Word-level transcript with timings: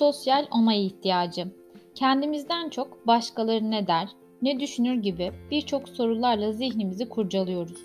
Sosyal 0.00 0.46
onay 0.50 0.86
ihtiyacı. 0.86 1.46
Kendimizden 1.94 2.68
çok 2.68 3.06
başkaları 3.06 3.70
ne 3.70 3.86
der, 3.86 4.08
ne 4.42 4.60
düşünür 4.60 4.94
gibi 4.94 5.32
birçok 5.50 5.88
sorularla 5.88 6.52
zihnimizi 6.52 7.08
kurcalıyoruz. 7.08 7.78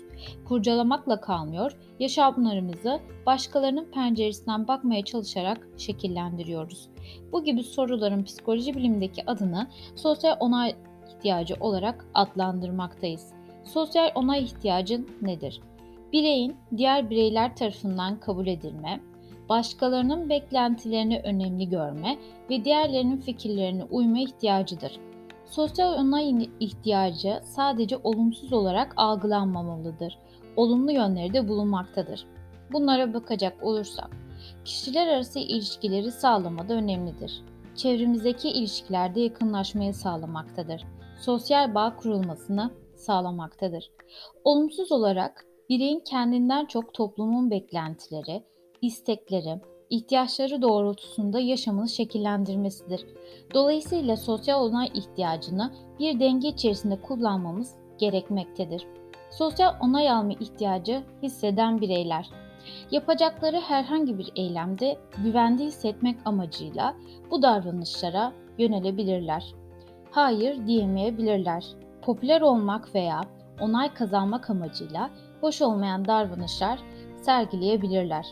Kurcalamakla 0.48 1.20
kalmıyor, 1.20 1.76
yaşamlarımızı 1.98 3.00
başkalarının 3.26 3.84
penceresinden 3.84 4.68
bakmaya 4.68 5.04
çalışarak 5.04 5.68
şekillendiriyoruz. 5.76 6.88
Bu 7.32 7.44
gibi 7.44 7.62
soruların 7.62 8.24
psikoloji 8.24 8.74
bilimindeki 8.74 9.30
adını 9.30 9.66
sosyal 9.96 10.36
onay 10.40 10.74
ihtiyacı 11.08 11.54
olarak 11.60 12.06
adlandırmaktayız. 12.14 13.32
Sosyal 13.64 14.10
onay 14.14 14.42
ihtiyacı 14.42 15.04
nedir? 15.22 15.60
Bireyin 16.12 16.56
diğer 16.76 17.10
bireyler 17.10 17.56
tarafından 17.56 18.20
kabul 18.20 18.46
edilme, 18.46 19.00
başkalarının 19.48 20.30
beklentilerini 20.30 21.20
önemli 21.24 21.68
görme 21.68 22.18
ve 22.50 22.64
diğerlerinin 22.64 23.16
fikirlerine 23.16 23.84
uyma 23.84 24.18
ihtiyacıdır. 24.18 25.00
Sosyal 25.46 25.92
onay 25.92 26.50
ihtiyacı 26.60 27.40
sadece 27.44 27.96
olumsuz 28.04 28.52
olarak 28.52 28.92
algılanmamalıdır. 28.96 30.18
Olumlu 30.56 30.92
yönleri 30.92 31.32
de 31.32 31.48
bulunmaktadır. 31.48 32.26
Bunlara 32.72 33.14
bakacak 33.14 33.62
olursak, 33.62 34.10
kişiler 34.64 35.06
arası 35.06 35.38
ilişkileri 35.38 36.12
sağlamada 36.12 36.74
önemlidir. 36.74 37.42
Çevremizdeki 37.76 38.48
ilişkilerde 38.48 39.20
yakınlaşmayı 39.20 39.94
sağlamaktadır. 39.94 40.84
Sosyal 41.20 41.74
bağ 41.74 41.96
kurulmasını 41.96 42.70
sağlamaktadır. 42.96 43.90
Olumsuz 44.44 44.92
olarak 44.92 45.46
bireyin 45.68 46.00
kendinden 46.00 46.66
çok 46.66 46.94
toplumun 46.94 47.50
beklentileri, 47.50 48.42
istekleri, 48.86 49.60
ihtiyaçları 49.90 50.62
doğrultusunda 50.62 51.40
yaşamını 51.40 51.88
şekillendirmesidir. 51.88 53.06
Dolayısıyla 53.54 54.16
sosyal 54.16 54.64
onay 54.64 54.90
ihtiyacını 54.94 55.72
bir 55.98 56.20
denge 56.20 56.48
içerisinde 56.48 57.00
kullanmamız 57.00 57.74
gerekmektedir. 57.98 58.86
Sosyal 59.30 59.74
onay 59.80 60.10
alma 60.10 60.32
ihtiyacı 60.32 61.02
hisseden 61.22 61.80
bireyler 61.80 62.30
yapacakları 62.90 63.60
herhangi 63.60 64.18
bir 64.18 64.32
eylemde 64.36 64.98
güvende 65.24 65.64
hissetmek 65.64 66.16
amacıyla 66.24 66.94
bu 67.30 67.42
davranışlara 67.42 68.32
yönelebilirler. 68.58 69.54
Hayır 70.10 70.66
diyemeyebilirler. 70.66 71.64
Popüler 72.02 72.40
olmak 72.40 72.94
veya 72.94 73.20
onay 73.60 73.94
kazanmak 73.94 74.50
amacıyla 74.50 75.10
hoş 75.40 75.62
olmayan 75.62 76.04
davranışlar 76.04 76.80
sergileyebilirler. 77.22 78.26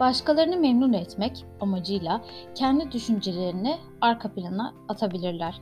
Başkalarını 0.00 0.56
memnun 0.56 0.92
etmek 0.92 1.44
amacıyla 1.60 2.24
kendi 2.54 2.92
düşüncelerini 2.92 3.76
arka 4.00 4.32
plana 4.32 4.74
atabilirler. 4.88 5.60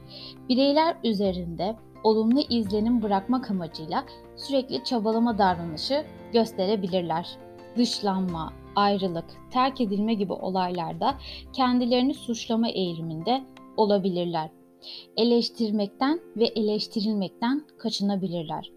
Bireyler 0.49 0.97
üzerinde 1.05 1.77
olumlu 2.05 2.41
izlenim 2.41 3.03
bırakmak 3.03 3.51
amacıyla 3.51 4.05
sürekli 4.37 4.85
çabalama 4.85 5.39
davranışı 5.39 6.05
gösterebilirler. 6.33 7.29
Dışlanma, 7.77 8.53
ayrılık, 8.77 9.25
terk 9.51 9.81
edilme 9.81 10.15
gibi 10.15 10.33
olaylarda 10.33 11.15
kendilerini 11.53 12.15
suçlama 12.15 12.69
eğiliminde 12.69 13.45
olabilirler 13.77 14.51
eleştirmekten 15.17 16.21
ve 16.37 16.45
eleştirilmekten 16.45 17.63
kaçınabilirler. 17.79 18.73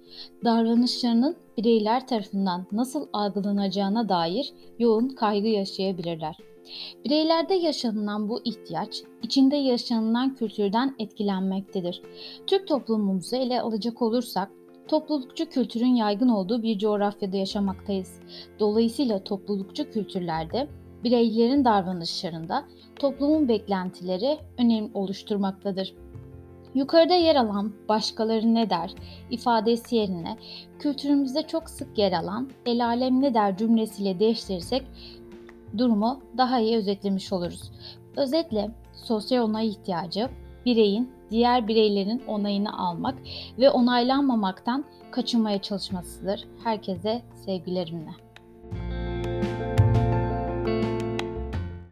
Davranışlarının 0.46 1.36
bireyler 1.58 2.08
tarafından 2.08 2.66
nasıl 2.72 3.08
algılanacağına 3.14 4.10
dair 4.10 4.54
yoğun 4.80 5.10
kaygı 5.10 5.48
yaşayabilirler. 5.48 6.38
Bireylerde 7.06 7.54
yaşanılan 7.54 8.30
bu 8.30 8.42
ihtiyaç, 8.44 9.04
içinde 9.24 9.56
yaşanılan 9.56 10.36
kültürden 10.36 10.96
etkilenmektedir. 11.00 12.02
Türk 12.48 12.68
toplumumuzu 12.68 13.36
ele 13.36 13.62
alacak 13.62 14.02
olursak, 14.02 14.52
toplulukçu 14.88 15.50
kültürün 15.50 15.96
yaygın 15.96 16.30
olduğu 16.30 16.64
bir 16.64 16.78
coğrafyada 16.78 17.38
yaşamaktayız. 17.38 18.20
Dolayısıyla 18.60 19.24
toplulukçu 19.24 19.92
kültürlerde 19.92 20.68
bireylerin 21.04 21.66
davranışlarında 21.66 22.66
toplumun 22.96 23.48
beklentileri 23.48 24.38
önem 24.58 24.90
oluşturmaktadır. 24.94 25.94
Yukarıda 26.76 27.14
yer 27.14 27.36
alan 27.36 27.74
başkaları 27.90 28.54
ne 28.54 28.70
der 28.70 28.94
ifadesi 29.30 29.96
yerine 29.96 30.38
kültürümüzde 30.80 31.42
çok 31.42 31.70
sık 31.70 31.98
yer 31.98 32.12
alan 32.12 32.50
el 32.66 32.86
alem 32.86 33.22
ne 33.22 33.34
der 33.34 33.58
cümlesiyle 33.58 34.20
değiştirirsek 34.20 34.84
durumu 35.78 36.20
daha 36.38 36.60
iyi 36.60 36.78
özetlemiş 36.78 37.34
oluruz. 37.34 37.72
Özetle 38.18 38.72
sosyal 39.04 39.44
onay 39.44 39.68
ihtiyacı 39.68 40.30
bireyin 40.66 41.12
diğer 41.32 41.68
bireylerin 41.68 42.24
onayını 42.28 42.80
almak 42.80 43.16
ve 43.60 43.70
onaylanmamaktan 43.70 44.86
kaçınmaya 45.12 45.62
çalışmasıdır. 45.62 46.48
Herkese 46.64 47.22
sevgilerimle. 47.46 48.29